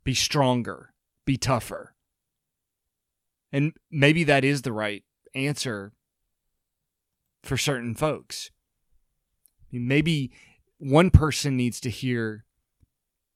be 0.03 0.15
stronger, 0.15 0.91
be 1.23 1.37
tougher. 1.37 1.93
And 3.51 3.73
maybe 3.91 4.23
that 4.23 4.43
is 4.43 4.63
the 4.63 4.73
right 4.73 5.03
answer 5.35 5.93
for 7.43 7.57
certain 7.57 7.93
folks. 7.93 8.49
Maybe 9.79 10.31
one 10.77 11.09
person 11.09 11.57
needs 11.57 11.79
to 11.81 11.89
hear 11.89 12.45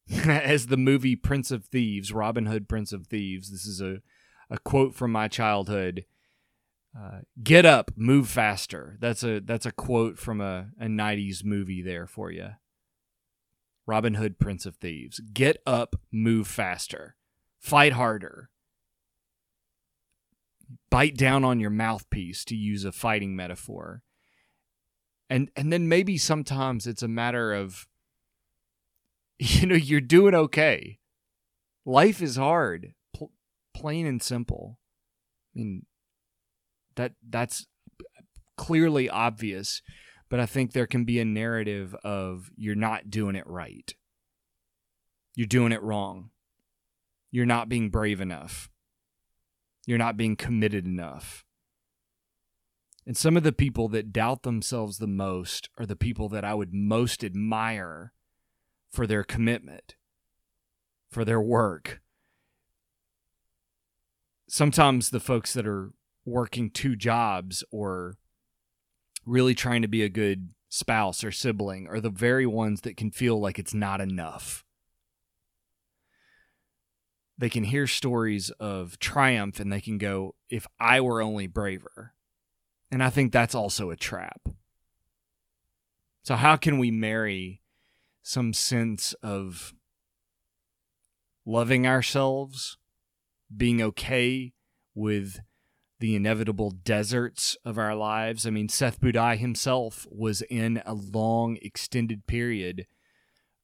as 0.26 0.68
the 0.68 0.78
movie 0.78 1.16
Prince 1.16 1.52
of 1.52 1.66
Thieves, 1.66 2.12
Robin 2.12 2.46
Hood, 2.46 2.68
Prince 2.68 2.92
of 2.92 3.08
Thieves. 3.08 3.52
This 3.52 3.66
is 3.66 3.82
a, 3.82 4.02
a 4.50 4.58
quote 4.60 4.96
from 4.96 5.12
my 5.12 5.28
childhood. 5.28 6.06
Uh, 6.98 7.20
get 7.44 7.66
up, 7.66 7.92
move 7.96 8.28
faster. 8.28 8.98
That's 9.00 9.24
a 9.24 9.40
that's 9.40 9.68
a 9.68 9.72
quote 9.72 10.18
from 10.18 10.42
a, 10.42 10.70
a 10.80 10.86
90s 10.86 11.44
movie 11.44 11.84
there 11.84 12.08
for 12.08 12.32
you. 12.32 12.50
Robin 13.86 14.16
Hood, 14.16 14.40
Prince 14.40 14.66
of 14.66 14.76
Thieves. 14.76 15.20
Get 15.34 15.58
up, 15.66 15.96
move 16.12 16.48
faster. 16.48 17.16
Fight 17.60 17.94
harder. 17.94 18.50
Bite 20.90 21.18
down 21.18 21.44
on 21.44 21.60
your 21.60 21.70
mouthpiece 21.70 22.44
to 22.46 22.56
use 22.56 22.86
a 22.86 22.92
fighting 22.92 23.36
metaphor. 23.36 24.04
And 25.30 25.52
and 25.56 25.72
then 25.72 25.88
maybe 25.88 26.18
sometimes 26.18 26.88
it's 26.88 27.04
a 27.04 27.08
matter 27.08 27.54
of 27.54 27.88
you 29.40 29.66
know, 29.68 29.76
you're 29.76 30.02
doing 30.02 30.36
okay. 30.36 31.00
Life 31.86 32.22
is 32.22 32.36
hard, 32.36 32.94
pl- 33.16 33.32
plain 33.74 34.06
and 34.06 34.22
simple. 34.22 34.78
I 35.56 35.60
mean, 35.60 35.86
that 36.96 37.14
that's 37.28 37.66
clearly 38.58 39.10
obvious, 39.10 39.82
but 40.30 40.40
I 40.40 40.46
think 40.46 40.74
there 40.74 40.88
can 40.88 41.06
be 41.06 41.20
a 41.20 41.26
narrative 41.26 41.96
of 42.04 42.52
you're 42.56 42.76
not 42.76 43.10
doing 43.10 43.36
it 43.36 43.48
right. 43.48 43.96
You're 45.36 45.48
doing 45.48 45.72
it 45.72 45.82
wrong. 45.82 46.32
You're 47.32 47.46
not 47.46 47.70
being 47.70 47.90
brave 47.90 48.20
enough. 48.20 48.70
You're 49.86 49.98
not 49.98 50.18
being 50.18 50.36
committed 50.36 50.86
enough. 50.86 51.46
And 53.06 53.18
some 53.18 53.38
of 53.38 53.44
the 53.44 53.52
people 53.52 53.88
that 53.90 54.14
doubt 54.14 54.44
themselves 54.44 54.98
the 54.98 55.08
most 55.08 55.70
are 55.78 55.86
the 55.86 55.96
people 55.96 56.30
that 56.30 56.44
I 56.44 56.54
would 56.54 56.74
most 56.74 57.24
admire 57.24 58.14
for 58.92 59.08
their 59.08 59.24
commitment, 59.24 59.96
for 61.10 61.26
their 61.26 61.42
work. 61.42 62.02
Sometimes 64.48 65.10
the 65.10 65.20
folks 65.20 65.54
that 65.54 65.68
are 65.68 65.92
working 66.26 66.70
two 66.70 66.96
jobs 66.96 67.64
or 67.72 68.16
really 69.26 69.56
trying 69.56 69.82
to 69.82 69.88
be 69.88 70.04
a 70.04 70.10
good 70.10 70.50
spouse 70.70 71.24
or 71.24 71.32
sibling 71.32 71.88
are 71.88 72.00
the 72.00 72.10
very 72.10 72.46
ones 72.46 72.82
that 72.82 72.98
can 72.98 73.12
feel 73.12 73.40
like 73.40 73.58
it's 73.58 73.74
not 73.74 74.02
enough. 74.02 74.64
They 77.38 77.50
can 77.50 77.64
hear 77.64 77.88
stories 77.88 78.50
of 78.60 79.00
triumph 79.00 79.60
and 79.60 79.72
they 79.72 79.82
can 79.82 79.98
go, 79.98 80.36
if 80.50 80.68
I 80.80 81.00
were 81.02 81.22
only 81.22 81.48
braver. 81.48 82.14
And 82.92 83.04
I 83.04 83.10
think 83.10 83.32
that's 83.32 83.56
also 83.56 83.92
a 83.92 83.96
trap. 83.96 84.42
So, 86.24 86.36
how 86.36 86.56
can 86.56 86.80
we 86.80 86.92
marry 86.92 87.62
some 88.22 88.54
sense 88.54 89.14
of 89.24 89.74
loving 91.46 91.88
ourselves, 91.88 92.78
being 93.56 93.82
okay 93.82 94.54
with 94.94 95.40
the 96.00 96.16
inevitable 96.16 96.72
deserts 96.72 97.58
of 97.66 97.78
our 97.78 97.96
lives. 97.96 98.46
I 98.46 98.52
mean, 98.52 98.70
Seth 98.70 99.02
Budai 99.02 99.38
himself 99.38 100.08
was 100.10 100.42
in 100.44 100.82
a 100.86 100.94
long, 100.94 101.58
extended 101.62 102.26
period 102.26 102.86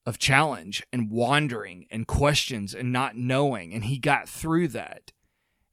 of 0.06 0.20
challenge 0.20 0.84
and 0.92 1.10
wandering 1.10 1.88
and 1.90 2.08
questions 2.08 2.74
and 2.74 2.92
not 2.92 3.16
knowing. 3.16 3.74
And 3.74 3.86
he 3.86 3.98
got 3.98 4.28
through 4.28 4.70
that. 4.70 5.12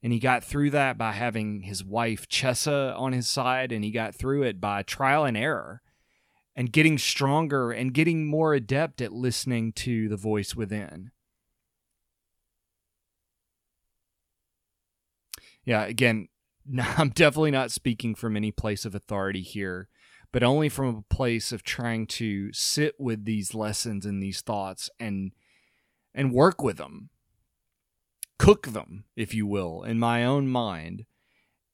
And 0.03 0.11
he 0.11 0.19
got 0.19 0.43
through 0.43 0.71
that 0.71 0.97
by 0.97 1.13
having 1.13 1.61
his 1.61 1.83
wife 1.83 2.27
Chessa 2.27 2.93
on 2.99 3.13
his 3.13 3.27
side, 3.27 3.71
and 3.71 3.85
he 3.85 3.89
got 3.89 4.13
through 4.13 4.43
it 4.43 4.59
by 4.59 4.83
trial 4.83 5.23
and 5.23 5.37
error 5.37 5.81
and 6.55 6.71
getting 6.71 6.97
stronger 6.97 7.71
and 7.71 7.93
getting 7.93 8.27
more 8.27 8.53
adept 8.53 9.01
at 9.01 9.13
listening 9.13 9.71
to 9.73 10.09
the 10.09 10.17
voice 10.17 10.55
within. 10.55 11.11
Yeah, 15.65 15.85
again, 15.85 16.27
I'm 16.97 17.09
definitely 17.09 17.51
not 17.51 17.71
speaking 17.71 18.15
from 18.15 18.35
any 18.35 18.51
place 18.51 18.85
of 18.85 18.93
authority 18.93 19.41
here, 19.41 19.87
but 20.31 20.43
only 20.43 20.69
from 20.69 20.95
a 20.95 21.13
place 21.13 21.51
of 21.51 21.63
trying 21.63 22.07
to 22.07 22.51
sit 22.53 22.95
with 22.99 23.25
these 23.25 23.53
lessons 23.53 24.05
and 24.05 24.21
these 24.21 24.41
thoughts 24.41 24.89
and 24.99 25.31
and 26.15 26.31
work 26.31 26.61
with 26.61 26.77
them. 26.77 27.09
Cook 28.39 28.67
them, 28.67 29.05
if 29.15 29.33
you 29.33 29.45
will, 29.45 29.83
in 29.83 29.99
my 29.99 30.25
own 30.25 30.47
mind. 30.47 31.05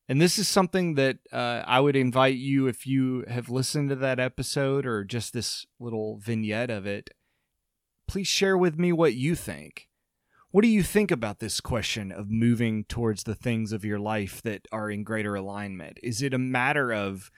And 0.08 0.20
this 0.20 0.40
is 0.40 0.48
something 0.48 0.96
that 0.96 1.20
uh, 1.32 1.64
I 1.68 1.80
would 1.80 1.96
invite 1.96 2.36
you, 2.36 2.68
if 2.68 2.88
you 2.88 3.26
have 3.28 3.50
listened 3.50 3.90
to 3.90 3.96
that 3.98 4.20
episode 4.20 4.86
or 4.86 5.04
just 5.04 5.34
this 5.34 5.68
little 5.80 6.18
vignette 6.18 6.72
of 6.72 6.88
it, 6.88 7.12
please 8.08 8.28
share 8.28 8.58
with 8.58 8.80
me 8.80 8.92
what 8.92 9.14
you 9.14 9.36
think. 9.36 9.88
What 10.52 10.64
do 10.64 10.68
you 10.68 10.82
think 10.82 11.12
about 11.12 11.38
this 11.38 11.62
question 11.62 12.12
of 12.12 12.32
moving 12.32 12.86
towards 12.86 13.24
the 13.24 13.36
things 13.36 13.72
of 13.72 13.86
your 13.86 14.00
life 14.00 14.42
that 14.42 14.68
are 14.72 14.90
in 14.90 15.04
greater 15.04 15.36
alignment? 15.36 16.00
Is 16.02 16.24
it 16.24 16.34
a 16.34 16.40
matter 16.40 16.92
of 16.92 17.30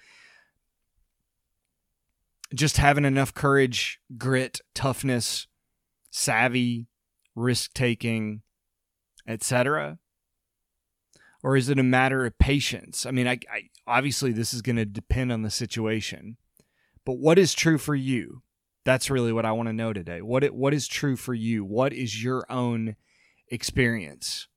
just 2.56 2.78
having 2.78 3.04
enough 3.04 3.34
courage, 3.34 4.00
grit, 4.18 4.62
toughness, 4.74 5.48
savvy, 6.10 6.88
risk 7.36 7.74
taking, 7.74 8.44
etc.? 9.28 10.00
Or 11.44 11.58
is 11.58 11.70
it 11.70 11.80
a 11.80 11.84
matter 11.84 12.26
of 12.26 12.38
patience? 12.38 13.06
I 13.06 13.12
mean, 13.12 13.28
I, 13.28 13.40
I 13.52 13.70
obviously 13.88 14.32
this 14.32 14.54
is 14.54 14.62
going 14.62 14.76
to 14.76 14.86
depend 14.86 15.32
on 15.32 15.42
the 15.42 15.50
situation, 15.50 16.38
but 17.06 17.18
what 17.18 17.40
is 17.40 17.54
true 17.54 17.78
for 17.78 17.96
you? 17.96 18.44
That's 18.84 19.10
really 19.10 19.34
what 19.34 19.46
I 19.46 19.52
want 19.52 19.68
to 19.68 19.74
know 19.74 19.94
today. 19.94 20.22
What 20.22 20.44
it, 20.44 20.54
what 20.54 20.74
is 20.74 20.88
true 20.88 21.16
for 21.16 21.34
you? 21.34 21.64
What 21.64 21.94
is 21.94 22.24
your 22.24 22.46
own 22.50 22.96
experience? 23.48 24.48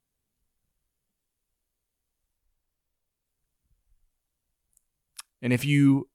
And 5.42 5.52
if 5.52 5.64
you 5.64 6.08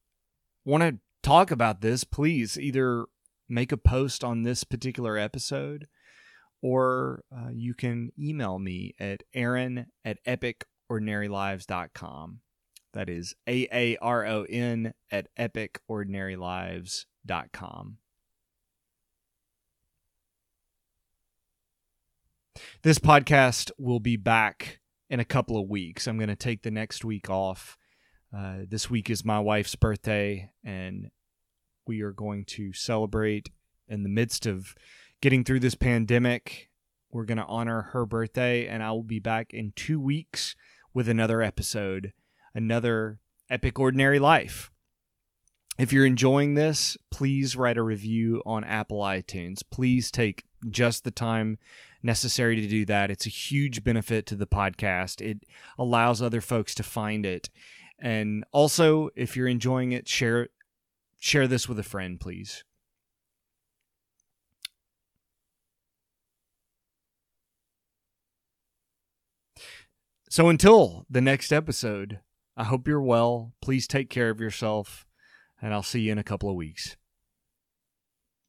want 0.65 0.81
to 0.81 0.97
talk 1.21 1.51
about 1.51 1.81
this, 1.81 2.03
please 2.03 2.57
either 2.57 3.05
make 3.47 3.71
a 3.71 3.77
post 3.77 4.23
on 4.23 4.41
this 4.41 4.63
particular 4.63 5.17
episode 5.17 5.87
or 6.61 7.23
uh, 7.35 7.49
you 7.53 7.73
can 7.73 8.11
email 8.19 8.59
me 8.59 8.93
at 8.99 9.23
aaron 9.33 9.87
at 10.03 10.21
epicordinarylives.com. 10.25 12.41
That 12.93 13.09
is 13.09 13.35
A 13.47 13.67
A 13.71 13.95
R 13.97 14.25
O 14.25 14.45
N 14.49 14.93
at 15.11 15.27
epicordinarylives.com. 15.37 17.97
This 22.81 22.99
podcast 22.99 23.71
will 23.77 23.99
be 23.99 24.17
back 24.17 24.79
in 25.09 25.19
a 25.19 25.25
couple 25.25 25.61
of 25.61 25.69
weeks. 25.69 26.07
I'm 26.07 26.17
going 26.17 26.29
to 26.29 26.35
take 26.35 26.63
the 26.63 26.71
next 26.71 27.05
week 27.05 27.29
off. 27.29 27.77
Uh, 28.35 28.59
this 28.67 28.89
week 28.89 29.09
is 29.09 29.25
my 29.25 29.39
wife's 29.39 29.75
birthday, 29.75 30.49
and 30.63 31.09
we 31.87 32.01
are 32.01 32.11
going 32.11 32.45
to 32.45 32.73
celebrate 32.73 33.49
in 33.87 34.03
the 34.03 34.09
midst 34.09 34.45
of 34.45 34.75
getting 35.21 35.43
through 35.43 35.59
this 35.59 35.75
pandemic. 35.75 36.69
We're 37.11 37.25
going 37.25 37.39
to 37.39 37.45
honor 37.45 37.89
her 37.93 38.05
birthday, 38.05 38.67
and 38.67 38.83
I 38.83 38.91
will 38.91 39.03
be 39.03 39.19
back 39.19 39.53
in 39.53 39.73
two 39.75 39.99
weeks 39.99 40.55
with 40.93 41.09
another 41.09 41.41
episode, 41.41 42.13
another 42.53 43.19
Epic 43.49 43.79
Ordinary 43.79 44.19
Life. 44.19 44.71
If 45.77 45.93
you're 45.93 46.05
enjoying 46.05 46.55
this, 46.55 46.97
please 47.09 47.55
write 47.55 47.77
a 47.77 47.83
review 47.83 48.43
on 48.45 48.63
Apple 48.63 48.99
iTunes. 48.99 49.61
Please 49.69 50.11
take 50.11 50.43
just 50.69 51.03
the 51.03 51.11
time 51.11 51.57
necessary 52.03 52.57
to 52.57 52.67
do 52.67 52.85
that. 52.85 53.09
It's 53.09 53.25
a 53.25 53.29
huge 53.29 53.83
benefit 53.83 54.25
to 54.27 54.35
the 54.35 54.47
podcast. 54.47 55.21
It 55.21 55.43
allows 55.77 56.21
other 56.21 56.41
folks 56.41 56.75
to 56.75 56.83
find 56.83 57.25
it. 57.25 57.49
And 57.97 58.43
also, 58.51 59.09
if 59.15 59.35
you're 59.35 59.47
enjoying 59.47 59.93
it, 59.93 60.07
share 60.07 60.49
share 61.17 61.47
this 61.47 61.67
with 61.67 61.79
a 61.79 61.83
friend, 61.83 62.19
please. 62.19 62.63
So 70.31 70.47
until 70.47 71.07
the 71.09 71.21
next 71.21 71.51
episode, 71.51 72.19
I 72.55 72.63
hope 72.65 72.87
you're 72.87 73.01
well. 73.01 73.53
Please 73.63 73.87
take 73.87 74.11
care 74.11 74.29
of 74.29 74.39
yourself, 74.39 75.07
and 75.59 75.73
I'll 75.73 75.81
see 75.81 76.01
you 76.01 76.11
in 76.11 76.19
a 76.19 76.23
couple 76.23 76.51
of 76.51 76.55
weeks. 76.55 76.97